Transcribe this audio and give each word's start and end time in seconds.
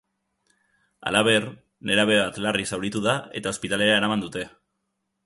Halaber, 1.09 1.45
nerabe 1.91 2.17
bat 2.21 2.39
larri 2.45 2.65
zauritu 2.71 3.03
da 3.09 3.15
eta 3.43 3.55
ospitalera 3.57 3.99
eraman 4.01 4.25
dute. 4.25 4.49